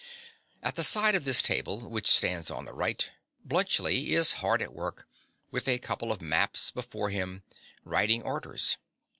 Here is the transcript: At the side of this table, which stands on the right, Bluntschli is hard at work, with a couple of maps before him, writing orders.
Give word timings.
At 0.63 0.73
the 0.73 0.83
side 0.83 1.13
of 1.13 1.25
this 1.25 1.43
table, 1.43 1.87
which 1.87 2.09
stands 2.09 2.49
on 2.49 2.65
the 2.65 2.73
right, 2.73 3.11
Bluntschli 3.47 4.07
is 4.07 4.33
hard 4.41 4.59
at 4.63 4.73
work, 4.73 5.07
with 5.51 5.67
a 5.67 5.77
couple 5.77 6.11
of 6.11 6.23
maps 6.23 6.71
before 6.71 7.11
him, 7.11 7.43
writing 7.85 8.23
orders. 8.23 8.77